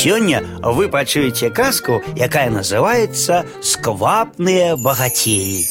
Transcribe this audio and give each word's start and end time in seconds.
Сёння 0.00 0.41
вы 0.63 0.87
пачуеце 0.87 1.49
казку, 1.49 2.01
якая 2.15 2.49
называется 2.49 3.43
сквапныя 3.61 4.77
багацеі. 4.77 5.67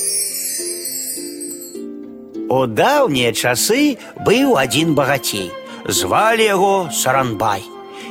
У 2.53 2.67
даўнія 2.67 3.33
часы 3.33 3.96
быў 4.21 4.59
адзін 4.61 4.93
багацей. 4.95 5.48
Звалі 5.88 6.45
яго 6.45 6.91
Саранбай. 6.93 7.64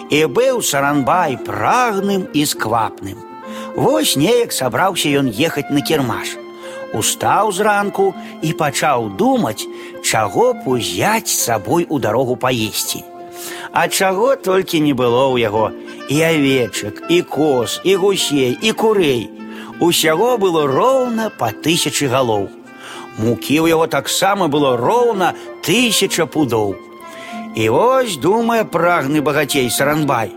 І 0.09 0.25
быў 0.25 0.63
Саранбай 0.65 1.37
прагным 1.37 2.25
і 2.33 2.45
сквапным. 2.45 3.21
Вось 3.77 4.15
неяк 4.17 4.51
сабраўся 4.51 5.13
ён 5.13 5.29
ехаць 5.29 5.69
на 5.69 5.85
кірмаш. 5.85 6.33
Устаў 6.97 7.53
зранку 7.53 8.15
і 8.41 8.53
пачаў 8.57 9.13
думаць, 9.13 9.69
чаго 10.01 10.53
б 10.57 10.73
узяць 10.73 11.29
з 11.29 11.37
сабой 11.37 11.85
у 11.85 11.99
дарогу 11.99 12.35
паесці. 12.35 13.05
А 13.71 13.87
чаго 13.87 14.35
толькі 14.35 14.81
не 14.81 14.97
было 14.97 15.29
ў 15.29 15.45
яго 15.45 15.69
і 16.08 16.22
авечак, 16.22 17.02
і 17.08 17.22
коз, 17.22 17.80
і 17.84 17.96
гусей, 17.96 18.58
і 18.62 18.72
курэй. 18.72 19.30
Усяго 19.80 20.38
было 20.38 20.66
роўна 20.66 21.30
па 21.38 21.50
тысячы 21.50 22.06
галоў. 22.06 22.48
Мукі 23.18 23.58
ў 23.62 23.74
яго 23.74 23.86
таксама 23.86 24.48
было 24.48 24.76
роўна 24.76 25.34
тысяча 25.62 26.26
пудоў. 26.26 26.74
І 27.54 27.68
вось 27.68 28.16
думае 28.16 28.64
прагны 28.64 29.22
багацей 29.22 29.70
саранбай. 29.70 30.30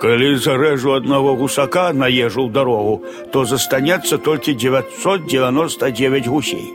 Калі 0.00 0.36
зарэжу 0.36 0.92
аднаго 0.92 1.36
гусака 1.40 1.92
на 1.92 2.06
ежу 2.06 2.46
ў 2.46 2.52
дарогу, 2.52 3.02
то 3.32 3.44
застанецца 3.44 4.18
толькі 4.18 4.52
999 4.54 6.26
гусей. 6.26 6.66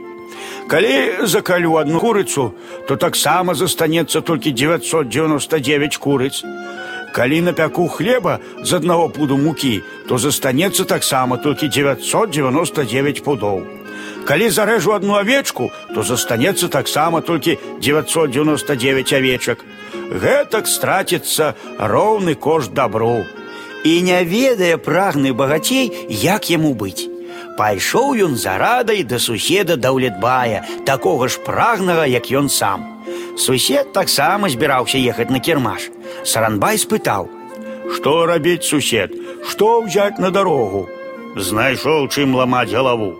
Калі 0.67 1.27
закалю 1.27 1.75
одну 1.75 1.99
курыцу, 1.99 2.53
то 2.87 2.95
таксама 2.95 3.53
застанецца 3.53 4.21
толькі 4.21 4.51
999 4.51 5.97
курыц. 5.97 6.43
Калі 7.15 7.41
напяку 7.41 7.87
хлеба 7.87 8.39
з 8.63 8.73
аднаго 8.73 9.09
пуду 9.09 9.37
мукі, 9.37 9.81
то 10.07 10.17
застанецца 10.17 10.85
таксама 10.85 11.37
толькі 11.37 11.67
999 11.67 13.23
пудоў. 13.23 13.61
Калі 14.25 14.49
зарэжу 14.49 14.93
одну 14.93 15.17
авечку, 15.19 15.71
то 15.95 16.03
застанецца 16.03 16.67
таксама 16.67 17.21
толькі 17.21 17.57
999 17.81 19.13
авечак. 19.13 19.65
Гэтак 20.11 20.67
страціцца 20.67 21.55
роўны 21.79 22.35
кошт 22.35 22.73
добру. 22.73 23.25
І 23.83 24.01
не 24.01 24.23
ведае 24.23 24.77
прагны 24.77 25.33
багацей, 25.33 25.91
як 26.09 26.49
яму 26.49 26.73
быць. 26.73 27.09
Пайшоў 27.57 28.15
ён 28.25 28.35
за 28.37 28.57
радай 28.57 29.03
да 29.03 29.19
суседа 29.19 29.75
даўлетбая, 29.75 30.63
такога 30.85 31.27
ж 31.27 31.39
прагнага, 31.45 32.05
як 32.05 32.31
ён 32.31 32.49
сам. 32.49 33.01
Сусед 33.37 33.91
таксама 33.93 34.49
збіраўся 34.49 34.97
ехаць 34.97 35.29
на 35.29 35.39
кірмаш. 35.39 35.89
Саранбай 36.23 36.77
спытаў: « 36.77 37.93
Што 37.95 38.25
рабіць 38.25 38.67
сусед, 38.67 39.11
што 39.49 39.81
ўзяць 39.81 40.19
на 40.19 40.31
дарогу? 40.31 40.87
Знайшоў 41.35 42.07
чым 42.07 42.35
ламаць 42.35 42.71
галаву. 42.71 43.15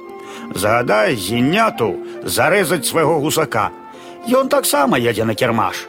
Загадай 0.56 1.16
зіняту 1.16 1.96
зарэзаць 2.24 2.86
свайго 2.86 3.20
гусака. 3.20 3.72
Ён 4.28 4.50
таксама 4.50 5.00
едзе 5.00 5.26
на 5.26 5.36
кірмаш. 5.36 5.88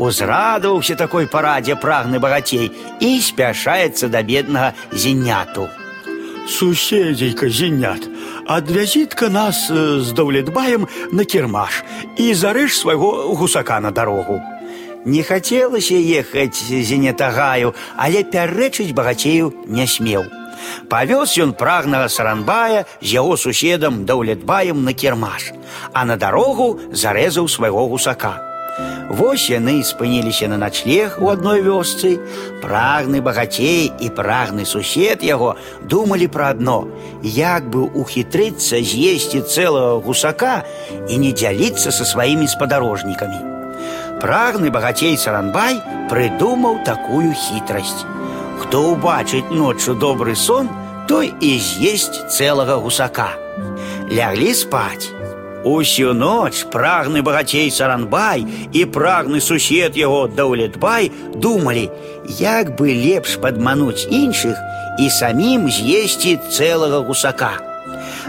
Узрадаваўся 0.00 0.96
такой 0.96 1.26
парадзе 1.28 1.76
прагны 1.76 2.18
багацей 2.18 2.72
і 3.04 3.10
спяшаецца 3.20 4.08
да 4.08 4.22
беднага 4.24 4.72
зіняту. 4.92 5.68
Суседзейка 6.48 7.48
зінят, 7.48 8.08
адвязітка 8.46 9.28
нас 9.28 9.68
з 9.70 10.12
даўлетбаем 10.16 10.88
на 11.12 11.24
кірмаш 11.24 11.84
і 12.16 12.34
зарэж 12.34 12.74
свайго 12.74 13.36
гусака 13.36 13.80
на 13.80 13.90
дарогу. 13.90 14.40
Не 15.04 15.22
хацелася 15.22 15.96
ехаць 15.96 16.60
зенетагаю, 16.60 17.72
але 17.96 18.22
пярэчыць 18.22 18.92
багацею 18.92 19.54
не 19.66 19.86
смеў. 19.86 20.28
Павёз 20.92 21.38
ён 21.40 21.54
прагнага 21.56 22.08
саранбая 22.12 22.84
з 23.00 23.16
яго 23.16 23.36
суседам 23.36 24.04
даўлетбаем 24.04 24.84
на 24.84 24.92
кірмаш, 24.92 25.52
а 25.92 26.04
на 26.04 26.16
дарогу 26.16 26.78
зарэзаў 26.92 27.48
свайго 27.48 27.88
гусака. 27.88 28.36
Вось 29.10 29.50
яны 29.50 29.82
спыніліся 29.82 30.46
на 30.46 30.56
начлег 30.56 31.18
у 31.18 31.30
адной 31.34 31.62
вёсцы. 31.66 32.20
Прагны 32.62 33.18
багацей 33.20 33.90
і 33.90 34.10
прагны 34.14 34.64
сусед 34.64 35.26
яго 35.26 35.56
думалі 35.82 36.30
пра 36.30 36.54
адно, 36.54 36.86
як 37.22 37.66
бы 37.74 37.90
ухітрыцца 37.90 38.78
з'есці 38.78 39.42
цэлага 39.42 39.98
гусака 40.06 40.62
і 41.08 41.18
не 41.18 41.32
дзяліцца 41.34 41.90
са 41.90 42.04
сваімі 42.06 42.46
спадарожнікамі. 42.46 43.53
Прагны 44.20 44.70
багацей 44.70 45.16
саранбай 45.16 45.80
прыдумаў 46.10 46.82
такую 46.84 47.32
хітрасць. 47.32 48.04
Хто 48.60 48.92
ўбачыць 48.92 49.48
ноччу 49.50 49.94
добры 49.94 50.36
сон, 50.36 50.68
той 51.08 51.32
і 51.40 51.56
з'есць 51.58 52.28
цэлага 52.28 52.76
гусака. 52.84 53.32
Ляглі 54.10 54.52
спаць. 54.54 55.10
Усю 55.64 56.14
ноч 56.14 56.64
прагны 56.72 57.20
багацей 57.22 57.70
саранбай 57.70 58.46
і 58.72 58.84
прагны 58.88 59.40
сусед 59.44 59.96
яго 59.96 60.26
даўлетбай 60.28 61.10
думалі, 61.34 61.90
як 62.40 62.76
бы 62.76 62.94
лепш 62.96 63.36
падмануць 63.42 64.08
іншых 64.08 64.56
і 64.98 65.10
самім 65.10 65.68
з'есці 65.68 66.38
цэлага 66.48 67.02
гусака. 67.04 67.52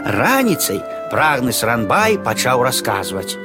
Раніцай 0.04 0.84
прагны 1.12 1.56
саранбай 1.56 2.20
пачаў 2.20 2.64
расказваць: « 2.68 3.45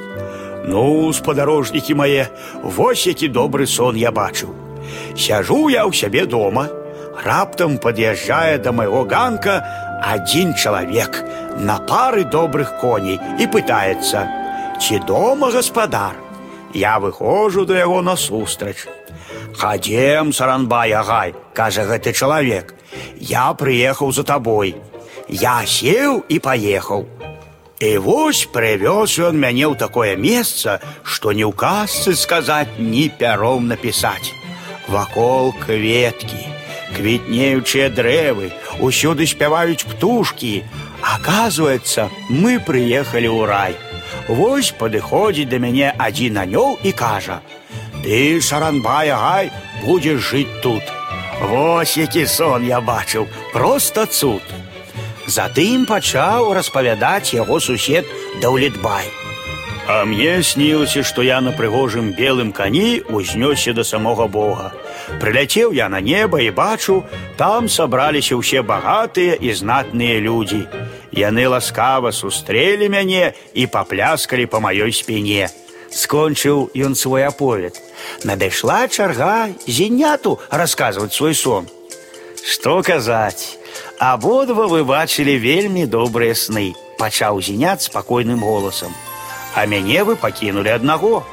Ну, 0.67 1.13
спадарожнікі 1.13 1.95
мае, 1.95 2.27
вось 2.63 3.07
які 3.07 3.29
добры 3.29 3.67
сон 3.67 3.95
я 3.95 4.11
бачыў. 4.11 4.51
Сяжу 5.15 5.69
я 5.69 5.87
ў 5.87 5.95
сябе 5.95 6.25
дома, 6.25 6.67
раптам 7.23 7.77
пад'язджае 7.77 8.59
да 8.59 8.71
майго 8.71 9.03
ганка 9.07 9.63
адзін 10.03 10.53
чалавек 10.53 11.23
на 11.57 11.79
пары 11.79 12.23
добрых 12.23 12.77
коней 12.81 13.19
і 13.39 13.47
пытаецца: 13.47 14.27
ці 14.79 14.99
дома 15.07 15.51
гаспадар. 15.51 16.15
Я 16.73 16.99
выходжу 16.99 17.65
да 17.65 17.79
яго 17.79 18.01
насустрач. 18.01 18.85
Хадзем, 19.57 20.33
саранбай 20.33 20.91
агай, 20.93 21.33
кажа 21.53 21.87
гэты 21.87 22.13
чалавек. 22.13 22.75
Я 23.17 23.53
прыехаў 23.53 24.11
за 24.11 24.23
табой. 24.23 24.75
Я 25.27 25.63
сеў 25.65 26.23
і 26.29 26.39
паехаў. 26.39 27.07
І 27.81 27.97
вось 28.01 28.47
прывёз 28.49 29.19
ён 29.21 29.37
мяне 29.37 29.69
ў 29.69 29.77
такое 29.77 30.17
месца, 30.17 30.81
што 31.03 31.31
ні 31.31 31.45
ў 31.45 31.53
казцы 31.53 32.17
сказаць, 32.17 32.81
ні 32.81 33.09
пяром 33.13 33.67
напісаць. 33.69 34.33
Вакол 34.87 35.53
кветкі, 35.61 36.41
квітнеючыя 36.97 37.93
дрэвы, 37.93 38.49
усюды 38.81 39.27
спяваюць 39.27 39.85
птушкі, 39.85 40.63
Оказывается, 41.01 42.09
мы 42.29 42.59
приехали 42.59 43.27
ў 43.27 43.45
рай. 43.45 43.75
Вось 44.27 44.71
падыходзіць 44.71 45.49
да 45.49 45.59
мяне 45.61 45.93
адзін 45.93 46.41
анёл 46.43 46.79
і 46.83 46.91
кажа: « 46.91 48.03
Ты, 48.03 48.41
саранбай 48.41 49.09
агай, 49.13 49.51
будзеш 49.85 50.19
жыць 50.19 50.59
тут. 50.61 50.83
Вось 51.41 51.97
які 51.97 52.25
сон 52.25 52.65
я 52.65 52.81
бачыў, 52.81 53.27
просто 53.53 54.05
цуд. 54.05 54.41
Затым 55.31 55.85
пачаў 55.85 56.53
распавядаць 56.53 57.33
яго 57.35 57.59
сусед 57.59 58.05
даўлетбай. 58.41 59.05
А 59.87 60.03
мне 60.03 60.43
снілася, 60.43 61.03
што 61.03 61.23
я 61.23 61.39
на 61.39 61.53
прыгожым 61.55 62.11
белым 62.11 62.51
кані 62.51 63.03
узнёсся 63.07 63.71
да 63.73 63.83
самога 63.87 64.27
Бога. 64.27 64.73
Прыляцеў 65.21 65.71
я 65.71 65.87
на 65.87 66.01
неба 66.01 66.41
і 66.43 66.51
бачу, 66.51 67.05
там 67.39 67.69
сабраліся 67.71 68.35
ўсе 68.35 68.67
багатыя 68.67 69.39
і 69.39 69.55
знатныя 69.55 70.19
людзі. 70.19 70.67
Яны 71.15 71.47
ласкава 71.47 72.11
сустрэлі 72.11 72.91
мяне 72.91 73.31
і 73.55 73.63
папляскалі 73.71 74.51
па 74.51 74.59
маёй 74.59 74.91
спіне. 74.91 75.47
Скончыў 75.87 76.67
ён 76.75 76.91
свой 76.95 77.23
аповед. 77.23 77.79
Надышла 78.27 78.91
чарга 78.91 79.47
зеняту 79.67 80.39
расказваць 80.51 81.15
свой 81.15 81.31
сон. 81.31 81.71
Што 82.43 82.83
казаць? 82.83 83.55
Абодва 84.01 84.67
вы 84.67 84.83
бачылі 84.83 85.37
вельмі 85.41 85.85
добрыя 85.85 86.35
сны, 86.35 86.75
пачаў 86.97 87.41
зенят 87.41 87.81
спакойным 87.81 88.43
голасам. 88.45 88.93
А 89.55 89.65
мяне 89.65 90.03
вы 90.03 90.15
пакінулі 90.15 90.69
аднаго. 90.69 91.25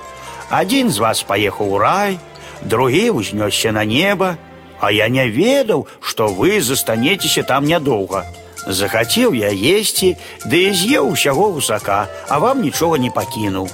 Адзін 0.50 0.90
з 0.90 0.98
вас 0.98 1.22
паехаў 1.22 1.76
у 1.76 1.78
рай, 1.78 2.18
другі 2.62 3.10
ўзнёсся 3.20 3.72
на 3.72 3.84
неба, 3.84 4.36
а 4.80 4.90
я 4.92 5.08
не 5.08 5.28
ведаў, 5.28 5.86
што 6.00 6.28
вы 6.28 6.60
застанецеся 6.60 7.42
там 7.42 7.64
нядоўга. 7.64 8.24
Захацеў 8.66 9.34
я 9.36 9.52
есці, 9.52 10.16
ды 10.44 10.68
і 10.68 10.72
з'еў 10.72 11.12
усяго 11.12 11.52
гусака, 11.52 12.08
а 12.28 12.38
вам 12.38 12.62
нічога 12.62 12.96
не 12.98 13.10
пакінуў. 13.10 13.68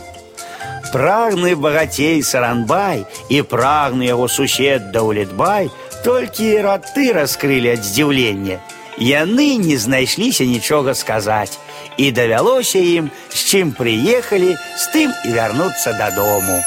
Прагны 0.91 1.55
багацей 1.55 2.23
саранбай 2.27 3.07
і 3.31 3.43
прагны 3.47 4.11
яго 4.11 4.27
сусед 4.27 4.91
даўлетбай 4.91 5.71
толькі 6.03 6.49
раты 6.67 7.13
раскрылі 7.15 7.77
ад 7.79 7.85
здзіўлення. 7.87 8.59
Яны 9.01 9.57
не 9.57 9.79
знайшліся 9.79 10.45
нічога 10.45 10.95
сказаць 10.95 11.59
і 11.97 12.13
давялося 12.13 12.79
ім, 12.79 13.11
з 13.33 13.41
чым 13.49 13.73
прыехалі, 13.73 14.57
з 14.57 14.85
тым 14.93 15.11
і 15.25 15.33
вярнуцца 15.33 15.97
дадому. 15.97 16.61